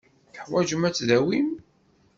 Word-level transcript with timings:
Teḥwajem 0.33 0.83
ad 0.87 0.93
tdawim. 0.95 1.49